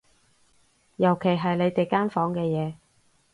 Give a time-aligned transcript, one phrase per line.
[0.95, 2.73] 尤其係你哋間房嘅嘢